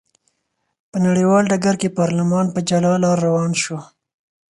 په 0.89 0.97
نړیوال 1.05 1.43
ډګر 1.51 1.75
کې 1.81 1.95
پارلمان 1.99 2.45
په 2.53 2.59
جلا 2.69 2.93
لار 3.03 3.17
روان 3.27 3.51
شو. 3.61 3.77